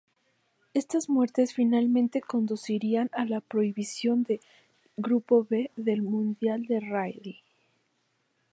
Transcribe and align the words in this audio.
Estas 0.73 1.09
muertes 1.09 1.53
finalmente 1.53 2.21
conducirían 2.21 3.09
a 3.13 3.23
la 3.23 3.39
prohibición 3.39 4.23
del 4.23 4.39
Grupo 4.97 5.45
B 5.47 5.69
del 5.75 6.01
mundial 6.01 6.65
de 6.65 6.79
rally. 6.79 7.43